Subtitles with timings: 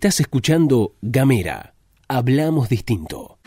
[0.00, 1.74] Estás escuchando Gamera.
[2.08, 3.38] Hablamos distinto.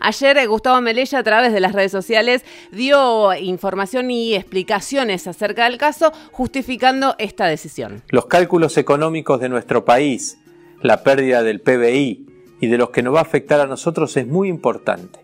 [0.00, 5.64] Ayer eh, Gustavo Melella a través de las redes sociales dio información y explicaciones acerca
[5.64, 8.02] del caso justificando esta decisión.
[8.08, 10.38] Los cálculos económicos de nuestro país,
[10.82, 12.26] la pérdida del PBI
[12.60, 15.20] y de los que nos va a afectar a nosotros es muy importante.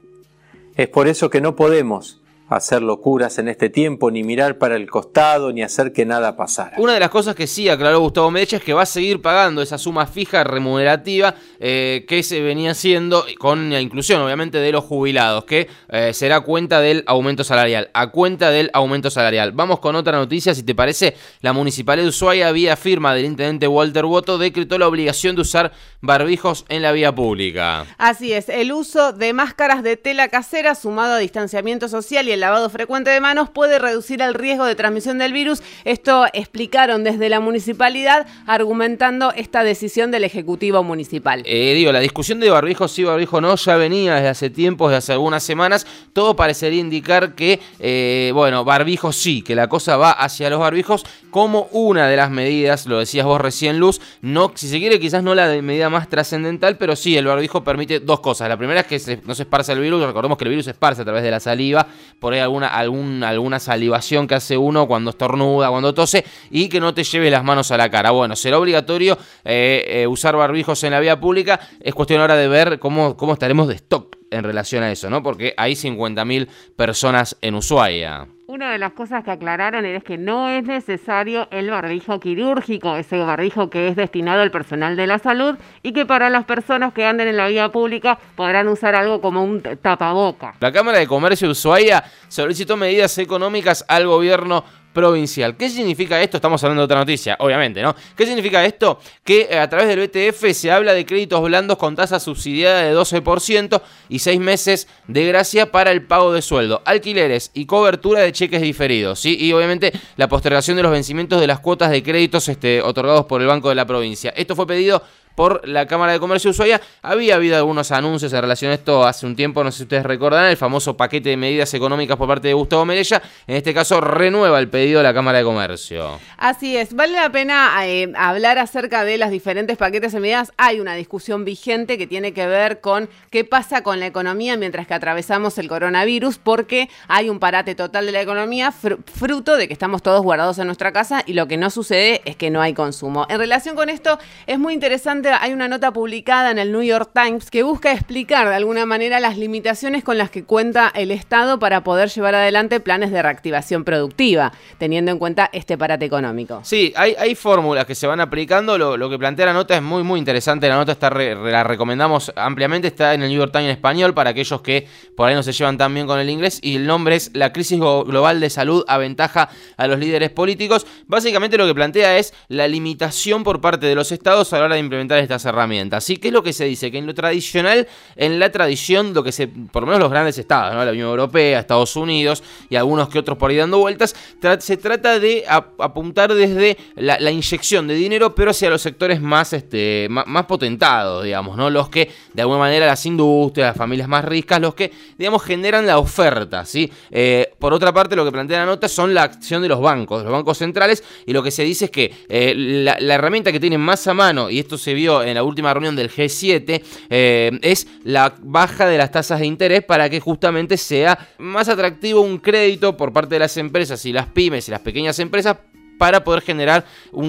[0.76, 4.88] Es por eso que no podemos hacer locuras en este tiempo, ni mirar para el
[4.88, 6.72] costado, ni hacer que nada pasara.
[6.78, 9.62] Una de las cosas que sí aclaró Gustavo Medecha es que va a seguir pagando
[9.62, 14.84] esa suma fija remunerativa eh, que se venía haciendo con la inclusión, obviamente, de los
[14.84, 19.52] jubilados, que eh, será cuenta del aumento salarial, a cuenta del aumento salarial.
[19.52, 23.66] Vamos con otra noticia, si te parece, la Municipalidad de Ushuaia, vía firma del intendente
[23.66, 27.86] Walter Woto, decretó la obligación de usar barbijos en la vía pública.
[27.98, 32.40] Así es, el uso de máscaras de tela casera sumado a distanciamiento social y el
[32.40, 35.62] lavado frecuente de manos puede reducir el riesgo de transmisión del virus.
[35.84, 41.42] Esto explicaron desde la municipalidad argumentando esta decisión del Ejecutivo Municipal.
[41.46, 44.98] Eh, digo, la discusión de barbijo sí, barbijo no, ya venía desde hace tiempo, desde
[44.98, 45.86] hace algunas semanas.
[46.12, 51.06] Todo parecería indicar que, eh, bueno, barbijo sí, que la cosa va hacia los barbijos
[51.30, 55.22] como una de las medidas, lo decías vos recién, Luz, no, si se quiere quizás
[55.22, 58.48] no la medida más trascendental, pero sí, el barbijo permite dos cosas.
[58.48, 61.02] La primera es que no se esparce el virus, recordemos que el virus se esparce
[61.02, 61.86] a través de la saliva,
[62.26, 66.80] por ahí alguna, algún, alguna salivación que hace uno cuando estornuda, cuando tose, y que
[66.80, 68.10] no te lleve las manos a la cara.
[68.10, 72.48] Bueno, será obligatorio eh, eh, usar barbijos en la vía pública, es cuestión ahora de
[72.48, 75.22] ver cómo, cómo estaremos de stock en relación a eso, ¿no?
[75.22, 78.26] Porque hay 50.000 personas en Ushuaia.
[78.56, 83.18] Una de las cosas que aclararon es que no es necesario el barbijo quirúrgico, ese
[83.18, 87.04] barbijo que es destinado al personal de la salud y que para las personas que
[87.04, 90.54] anden en la vía pública podrán usar algo como un tapaboca.
[90.60, 94.64] La Cámara de Comercio de Ushuaia solicitó medidas económicas al gobierno
[94.96, 95.58] provincial.
[95.58, 96.38] ¿Qué significa esto?
[96.38, 97.94] Estamos hablando de otra noticia, obviamente, ¿no?
[98.16, 98.98] ¿Qué significa esto?
[99.22, 103.82] Que a través del BTF se habla de créditos blandos con tasa subsidiada de 12%
[104.08, 108.62] y 6 meses de gracia para el pago de sueldo, alquileres y cobertura de cheques
[108.62, 109.36] diferidos, ¿sí?
[109.38, 113.42] Y obviamente la postergación de los vencimientos de las cuotas de créditos este, otorgados por
[113.42, 114.32] el Banco de la Provincia.
[114.34, 115.02] Esto fue pedido
[115.36, 116.80] por la Cámara de Comercio de Ushuaia.
[117.02, 120.04] Había habido algunos anuncios en relación a esto hace un tiempo, no sé si ustedes
[120.04, 123.22] recordarán, el famoso paquete de medidas económicas por parte de Gustavo Merella.
[123.46, 126.18] En este caso renueva el pedido de la Cámara de Comercio.
[126.38, 130.52] Así es, vale la pena eh, hablar acerca de los diferentes paquetes de medidas.
[130.56, 134.86] Hay una discusión vigente que tiene que ver con qué pasa con la economía mientras
[134.86, 139.74] que atravesamos el coronavirus, porque hay un parate total de la economía fruto de que
[139.74, 142.72] estamos todos guardados en nuestra casa y lo que no sucede es que no hay
[142.72, 143.26] consumo.
[143.28, 147.10] En relación con esto, es muy interesante hay una nota publicada en el New York
[147.12, 151.58] Times que busca explicar de alguna manera las limitaciones con las que cuenta el Estado
[151.58, 156.60] para poder llevar adelante planes de reactivación productiva, teniendo en cuenta este parate económico.
[156.62, 158.78] Sí, hay, hay fórmulas que se van aplicando.
[158.78, 160.68] Lo, que plantea la nota es muy, muy interesante.
[160.68, 162.88] La nota está la recomendamos ampliamente.
[162.88, 164.86] Está en el New York Times en español para aquellos que
[165.16, 166.58] por ahí no se llevan tan bien con el inglés.
[166.62, 170.86] Y el nombre es La crisis global de salud aventaja a los líderes políticos.
[171.06, 174.74] Básicamente lo que plantea es la limitación por parte de los estados a la hora
[174.74, 176.04] de implementar estas herramientas.
[176.04, 176.16] ¿Sí?
[176.16, 176.90] ¿Qué es lo que se dice?
[176.90, 177.86] Que en lo tradicional,
[178.16, 181.60] en la tradición, lo que se, por lo menos los grandes estados, la Unión Europea,
[181.60, 184.14] Estados Unidos y algunos que otros por ahí dando vueltas,
[184.58, 190.08] se trata de apuntar desde la, inyección de dinero, pero hacia los sectores más, este,
[190.10, 191.70] más, potentados, digamos, ¿no?
[191.70, 195.86] Los que, de alguna manera, las industrias, las familias más ricas, los que, digamos, generan
[195.86, 196.90] la oferta, ¿sí?
[197.10, 200.22] Eh, por otra parte, lo que plantea la nota son la acción de los bancos,
[200.22, 203.80] los bancos centrales, y lo que se dice es que eh, la, herramienta que tienen
[203.80, 207.86] más a mano, y esto se vio en la última reunión del G7, eh, es
[208.04, 212.96] la baja de las tasas de interés para que justamente sea más atractivo un crédito
[212.96, 215.56] por parte de las empresas y las pymes y las pequeñas empresas
[215.98, 216.84] para poder generar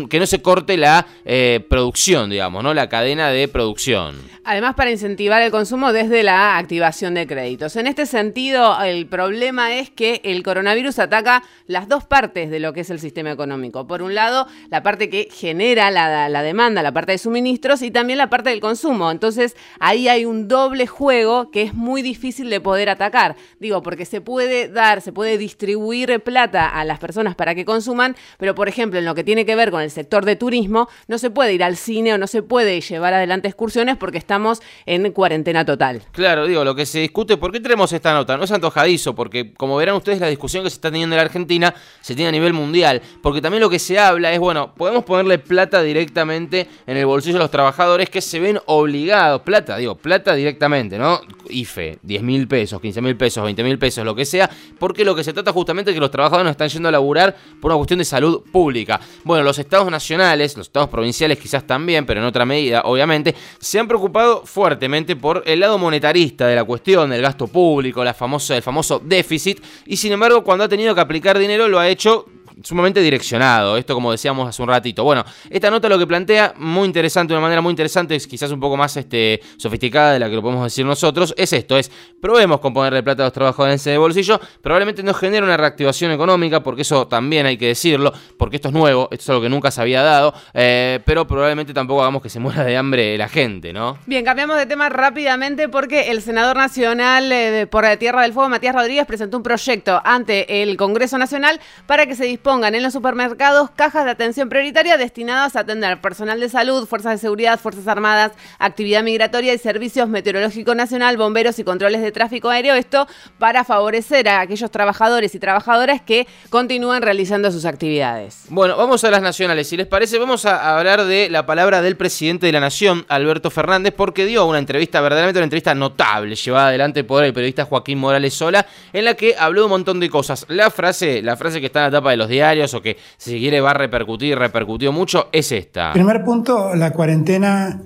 [0.10, 2.74] que no se corte la eh, producción, digamos, ¿no?
[2.74, 4.18] La cadena de producción.
[4.44, 7.76] Además, para incentivar el consumo desde la activación de créditos.
[7.76, 12.72] En este sentido, el problema es que el coronavirus ataca las dos partes de lo
[12.72, 13.88] que es el sistema económico.
[13.88, 17.92] Por un lado, la parte que genera la, la demanda, la parte de suministros y
[17.92, 19.12] también la parte del consumo.
[19.12, 23.36] Entonces, ahí hay un doble juego que es muy difícil de poder atacar.
[23.60, 28.16] Digo, porque se puede dar, se puede distribuir plata a las personas para que consuman,
[28.38, 31.20] pero por ejemplo, en lo que tiene que ver con el sector de turismo, no
[31.20, 35.12] se puede ir al cine o no se puede llevar adelante excursiones porque estamos en
[35.12, 36.02] cuarentena total.
[36.12, 38.36] Claro, digo, lo que se discute, ¿por qué tenemos esta nota?
[38.36, 41.26] No es antojadizo, porque como verán ustedes, la discusión que se está teniendo en la
[41.26, 41.72] Argentina
[42.02, 45.38] se tiene a nivel mundial, porque también lo que se habla es, bueno, podemos ponerle
[45.38, 50.34] plata directamente en el bolsillo de los trabajadores que se ven obligados, plata, digo, plata
[50.34, 51.22] directamente, ¿no?
[51.48, 54.50] IFE, 10 mil pesos, 15 mil pesos, 20 mil pesos, lo que sea,
[54.80, 57.36] porque lo que se trata justamente es que los trabajadores no están yendo a laburar
[57.62, 59.00] por una cuestión de salud pública.
[59.24, 63.80] Bueno, los estados nacionales, los estados provinciales quizás también, pero en otra medida, obviamente, se
[63.80, 68.56] han preocupado fuertemente por el lado monetarista de la cuestión, del gasto público, la famosa,
[68.56, 72.26] el famoso déficit, y sin embargo, cuando ha tenido que aplicar dinero, lo ha hecho
[72.64, 75.04] sumamente direccionado, esto como decíamos hace un ratito.
[75.04, 78.52] Bueno, esta nota lo que plantea, muy interesante, de una manera muy interesante, es quizás
[78.52, 81.92] un poco más este, sofisticada de la que lo podemos decir nosotros, es esto, es
[82.22, 86.64] probemos con ponerle plata a los trabajadores ese bolsillo, probablemente no genera una reactivación económica,
[86.64, 89.72] porque eso también hay que decirlo, porque esto es nuevo, esto es algo que nunca
[89.72, 93.74] se había dado, eh, pero probablemente tampoco hagamos que se muera de hambre la gente,
[93.74, 93.98] ¿no?
[94.06, 98.50] Bien, cambiamos de tema rápidamente porque el senador nacional eh, por la Tierra del Fuego,
[98.50, 102.94] Matías Rodríguez, presentó un proyecto ante el Congreso Nacional para que se pongan en los
[102.94, 107.86] supermercados cajas de atención prioritaria destinadas a atender personal de salud, fuerzas de seguridad, fuerzas
[107.90, 112.76] armadas, actividad migratoria y servicios meteorológico nacional, bomberos y controles de tráfico aéreo.
[112.76, 113.06] Esto
[113.38, 118.46] para favorecer a aquellos trabajadores y trabajadoras que continúan realizando sus actividades.
[118.48, 119.68] Bueno, vamos a las nacionales.
[119.68, 123.50] Si les parece, vamos a hablar de la palabra del presidente de la Nación, Alberto
[123.50, 127.98] Fernández, porque dio una entrevista, verdaderamente una entrevista notable, llevada adelante por el periodista Joaquín
[127.98, 130.46] Morales Sola, en la que habló un montón de cosas.
[130.48, 132.37] La frase, la frase que está en la tapa de los diarios
[132.74, 135.94] o que si quiere va a repercutir, repercutió mucho, es esta.
[135.94, 137.82] Primer punto, la cuarentena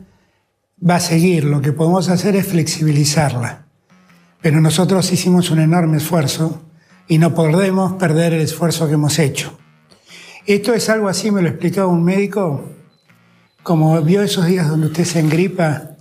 [0.88, 1.44] va a seguir.
[1.44, 3.66] Lo que podemos hacer es flexibilizarla.
[4.42, 6.62] Pero nosotros hicimos un enorme esfuerzo
[7.08, 9.58] y no podemos perder el esfuerzo que hemos hecho.
[10.46, 12.66] Esto es algo así, me lo explicaba un médico,
[13.62, 15.92] como vio esos días donde usted se engripa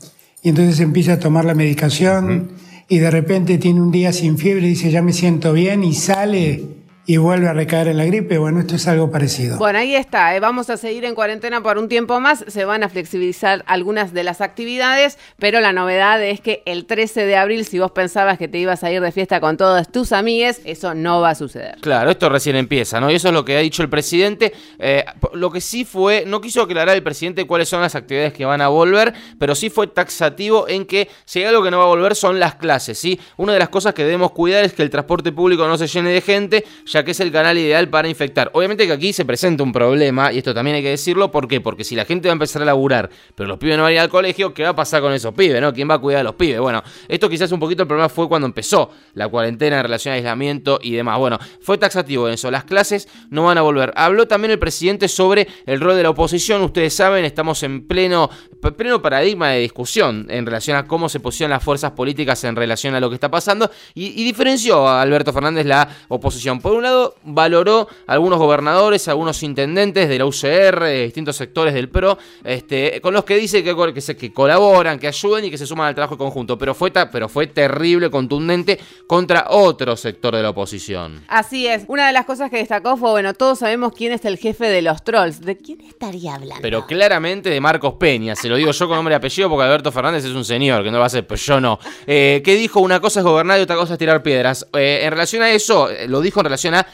[0.43, 2.53] y entonces empieza a tomar la medicación
[2.89, 5.93] y de repente tiene un día sin fiebre y dice ya me siento bien y
[5.93, 6.80] sale
[7.11, 8.39] y vuelve a recaer en la gripe.
[8.39, 9.59] Bueno, esto es algo parecido.
[9.59, 10.37] Bueno, ahí está.
[10.37, 10.39] ¿eh?
[10.39, 12.45] Vamos a seguir en cuarentena por un tiempo más.
[12.47, 17.27] Se van a flexibilizar algunas de las actividades, pero la novedad es que el 13
[17.27, 20.13] de abril, si vos pensabas que te ibas a ir de fiesta con todas tus
[20.13, 21.79] amigues, eso no va a suceder.
[21.81, 23.11] Claro, esto recién empieza, ¿no?
[23.11, 24.53] Y eso es lo que ha dicho el presidente.
[24.79, 28.45] Eh, lo que sí fue, no quiso aclarar el presidente cuáles son las actividades que
[28.45, 31.85] van a volver, pero sí fue taxativo en que si hay algo que no va
[31.87, 33.19] a volver son las clases, ¿sí?
[33.37, 36.11] Una de las cosas que debemos cuidar es que el transporte público no se llene
[36.11, 38.51] de gente, ya que es el canal ideal para infectar.
[38.55, 41.61] Obviamente que aquí se presenta un problema, y esto también hay que decirlo, ¿por qué?
[41.61, 43.95] Porque si la gente va a empezar a laburar, pero los pibes no van a
[43.95, 45.73] ir al colegio, ¿qué va a pasar con esos pibes, no?
[45.73, 46.61] ¿Quién va a cuidar a los pibes?
[46.61, 50.17] Bueno, esto quizás un poquito el problema fue cuando empezó la cuarentena en relación a
[50.17, 51.19] aislamiento y demás.
[51.19, 53.93] Bueno, fue taxativo eso, las clases no van a volver.
[53.97, 58.31] Habló también el presidente sobre el rol de la oposición, ustedes saben, estamos en pleno,
[58.77, 62.95] pleno paradigma de discusión en relación a cómo se posicionan las fuerzas políticas en relación
[62.95, 66.61] a lo que está pasando, y, y diferenció a Alberto Fernández la oposición.
[66.61, 71.37] Por un lado, valoró a algunos gobernadores, a algunos intendentes de la UCR, de distintos
[71.37, 75.51] sectores del PRO, este, con los que dice que, que, que colaboran, que ayudan y
[75.51, 76.59] que se suman al trabajo conjunto.
[76.59, 81.25] Pero fue, pero fue terrible, contundente contra otro sector de la oposición.
[81.29, 81.85] Así es.
[81.89, 84.83] Una de las cosas que destacó fue, bueno, todos sabemos quién es el jefe de
[84.83, 85.41] los trolls.
[85.41, 86.63] ¿De quién estaría hablando?
[86.63, 88.35] Pero claramente de Marcos Peña.
[88.35, 90.91] Se lo digo yo con nombre y apellido porque Alberto Fernández es un señor que
[90.91, 91.79] no lo va a hacer, pero yo no.
[92.07, 92.81] Eh, ¿Qué dijo?
[92.81, 94.67] Una cosa es gobernar y otra cosa es tirar piedras.
[94.75, 96.87] Eh, en relación a eso, eh, lo dijo en relación a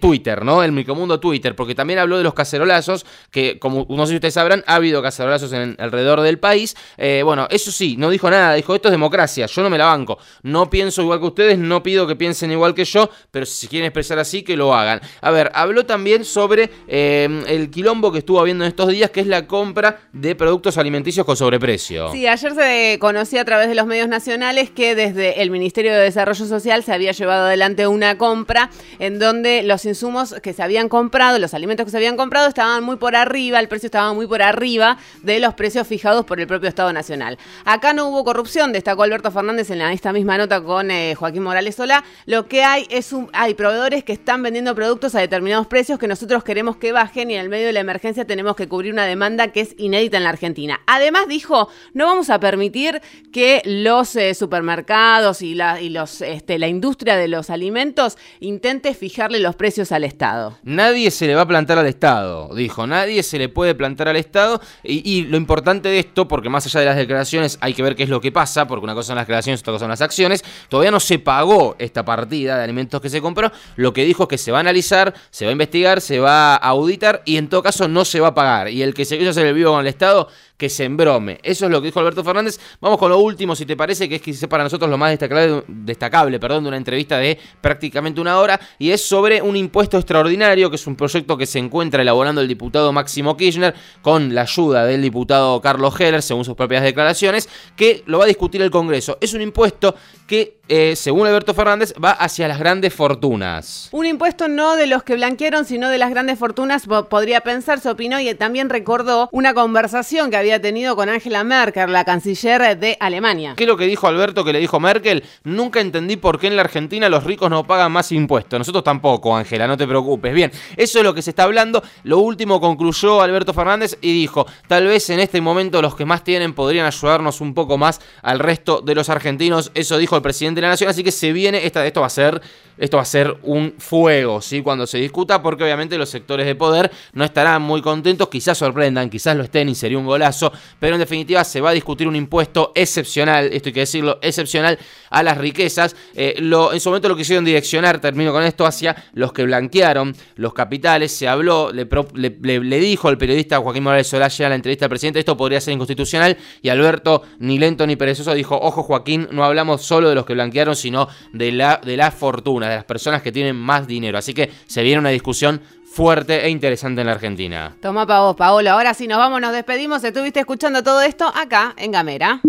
[0.00, 0.62] Twitter, ¿no?
[0.62, 4.34] El micromundo Twitter, porque también habló de los cacerolazos, que como no sé si ustedes
[4.34, 6.76] sabrán, ha habido cacerolazos en alrededor del país.
[7.24, 10.18] bueno, eso sí, no dijo nada, dijo esto es democracia, yo no me la banco.
[10.42, 13.86] No pienso igual que ustedes, no pido que piensen igual que yo, pero si quieren
[13.86, 15.00] expresar así, que lo hagan.
[15.20, 19.26] A ver, habló también sobre el quilombo que estuvo habiendo en estos días, que es
[19.26, 22.12] la compra de productos alimenticios con sobreprecio.
[22.12, 25.98] Sí, ayer se conocía a través de los medios nacionales que desde el Ministerio de
[25.98, 30.88] Desarrollo Social se había llevado adelante una compra en donde los insumos que se habían
[30.88, 34.26] comprado, los alimentos que se habían comprado estaban muy por arriba, el precio estaba muy
[34.26, 37.38] por arriba de los precios fijados por el propio Estado Nacional.
[37.64, 41.74] Acá no hubo corrupción, destacó Alberto Fernández en esta misma nota con eh, Joaquín Morales
[41.74, 42.04] Solá.
[42.26, 46.08] Lo que hay es un, hay proveedores que están vendiendo productos a determinados precios que
[46.08, 49.06] nosotros queremos que bajen y en el medio de la emergencia tenemos que cubrir una
[49.06, 50.80] demanda que es inédita en la Argentina.
[50.86, 53.00] Además dijo, no vamos a permitir
[53.32, 58.94] que los eh, supermercados y, la, y los, este, la industria de los alimentos intente
[59.04, 60.56] fijarle los precios al Estado.
[60.62, 64.16] Nadie se le va a plantar al Estado, dijo, nadie se le puede plantar al
[64.16, 67.96] Estado y, lo importante de esto, porque más allá de las declaraciones hay que ver
[67.96, 70.00] qué es lo que pasa, porque una cosa son las declaraciones, otra cosa son las
[70.00, 74.22] acciones, todavía no se pagó esta partida de alimentos que se compró, lo que dijo
[74.22, 77.36] es que se va a analizar, se va a investigar, se va a auditar y
[77.36, 78.70] en todo caso no se va a pagar.
[78.70, 81.40] Y el que se quiso hacer el vivo con el Estado que se embrome.
[81.42, 82.60] Eso es lo que dijo Alberto Fernández.
[82.80, 85.64] Vamos con lo último, si te parece, que es quizás para nosotros lo más destacable,
[85.66, 90.70] destacable perdón, de una entrevista de prácticamente una hora, y es sobre un impuesto extraordinario,
[90.70, 94.84] que es un proyecto que se encuentra elaborando el diputado Máximo Kirchner con la ayuda
[94.86, 99.18] del diputado Carlos Heller, según sus propias declaraciones, que lo va a discutir el Congreso.
[99.20, 99.94] Es un impuesto
[100.26, 103.88] que, eh, según Alberto Fernández, va hacia las grandes fortunas.
[103.92, 107.90] Un impuesto no de los que blanquearon, sino de las grandes fortunas, podría pensar, se
[107.90, 112.96] opinó y también recordó una conversación que había tenido con Angela Merkel, la canciller de
[113.00, 113.54] Alemania.
[113.56, 115.24] ¿Qué es lo que dijo Alberto que le dijo Merkel?
[115.44, 118.58] Nunca entendí por qué en la Argentina los ricos no pagan más impuestos.
[118.58, 120.32] Nosotros tampoco, Angela, no te preocupes.
[120.32, 121.82] Bien, eso es lo que se está hablando.
[122.04, 126.24] Lo último concluyó Alberto Fernández y dijo, tal vez en este momento los que más
[126.24, 129.70] tienen podrían ayudarnos un poco más al resto de los argentinos.
[129.74, 132.10] Eso dijo el presidente de la Nación, así que se viene, esta, esto va a
[132.10, 132.40] ser
[132.78, 134.62] esto va a ser un fuego, ¿sí?
[134.62, 139.10] Cuando se discuta, porque obviamente los sectores de poder no estarán muy contentos, quizás sorprendan,
[139.10, 142.16] quizás lo estén y sería un golazo, pero en definitiva se va a discutir un
[142.16, 144.78] impuesto excepcional, esto hay que decirlo, excepcional
[145.10, 145.94] a las riquezas.
[146.14, 150.14] Eh, lo, en su momento lo quisieron direccionar, termino con esto, hacia los que blanquearon
[150.36, 151.12] los capitales.
[151.12, 155.20] Se habló, le, le, dijo el periodista Joaquín Morales Solaya en la entrevista al presidente,
[155.20, 159.82] esto podría ser inconstitucional, y Alberto, ni lento ni perezoso, dijo, ojo Joaquín, no hablamos
[159.82, 160.43] solo de los que blanquearon,
[160.74, 164.18] sino de la, de la fortuna de las personas que tienen más dinero.
[164.18, 167.76] Así que se viene una discusión fuerte e interesante en la Argentina.
[167.80, 168.70] Toma para vos, Paolo.
[168.70, 170.02] Ahora sí nos vamos, nos despedimos.
[170.02, 172.40] Estuviste escuchando todo esto acá en Gamera.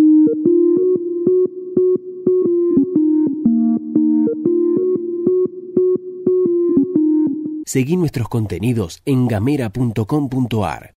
[7.66, 10.94] Seguí nuestros contenidos en gamera.com.ar.